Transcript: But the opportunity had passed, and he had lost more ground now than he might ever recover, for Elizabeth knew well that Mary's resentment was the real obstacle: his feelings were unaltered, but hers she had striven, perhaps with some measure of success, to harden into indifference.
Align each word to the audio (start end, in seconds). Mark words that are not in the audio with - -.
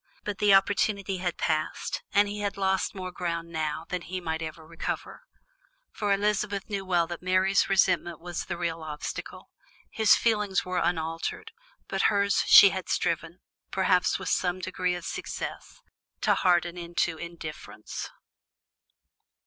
But 0.23 0.39
the 0.39 0.51
opportunity 0.55 1.17
had 1.17 1.37
passed, 1.37 2.01
and 2.11 2.27
he 2.27 2.39
had 2.39 2.57
lost 2.57 2.95
more 2.95 3.11
ground 3.11 3.49
now 3.49 3.85
than 3.89 4.01
he 4.01 4.19
might 4.19 4.41
ever 4.41 4.65
recover, 4.65 5.27
for 5.91 6.11
Elizabeth 6.11 6.67
knew 6.67 6.83
well 6.83 7.05
that 7.05 7.21
Mary's 7.21 7.69
resentment 7.69 8.19
was 8.19 8.45
the 8.45 8.57
real 8.57 8.81
obstacle: 8.81 9.51
his 9.91 10.15
feelings 10.15 10.65
were 10.65 10.79
unaltered, 10.79 11.51
but 11.87 12.01
hers 12.09 12.43
she 12.47 12.69
had 12.71 12.89
striven, 12.89 13.41
perhaps 13.69 14.17
with 14.17 14.29
some 14.29 14.55
measure 14.57 14.97
of 14.97 15.05
success, 15.05 15.81
to 16.21 16.33
harden 16.33 16.79
into 16.79 17.17
indifference. 17.19 18.09